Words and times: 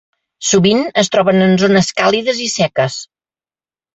Sovint 0.51 0.79
es 1.01 1.09
troben 1.15 1.43
en 1.49 1.53
zones 1.63 1.91
càlides 2.01 2.41
i 2.47 2.49
seques. 2.57 2.97